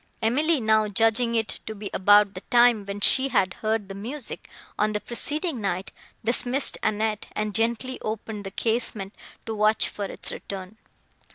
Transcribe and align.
Emily 0.19 0.59
now 0.59 0.87
judging 0.87 1.35
it 1.35 1.59
to 1.67 1.75
be 1.75 1.91
about 1.93 2.33
the 2.33 2.41
time, 2.49 2.87
when 2.87 3.01
she 3.01 3.27
had 3.27 3.53
heard 3.61 3.87
the 3.87 3.93
music, 3.93 4.49
on 4.79 4.93
the 4.93 4.99
preceding 4.99 5.61
night, 5.61 5.91
dismissed 6.25 6.79
Annette, 6.81 7.27
and 7.33 7.53
gently 7.53 8.01
opened 8.01 8.43
the 8.43 8.49
casement 8.49 9.13
to 9.45 9.53
watch 9.53 9.89
for 9.89 10.05
its 10.05 10.31
return. 10.31 10.77